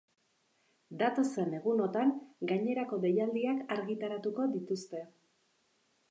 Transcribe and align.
Datozen 0.99 1.51
egunotan 1.57 2.13
gainerako 2.51 2.99
deialdiak 3.03 3.61
argitaratuko 3.75 4.47
dituzte. 4.55 5.03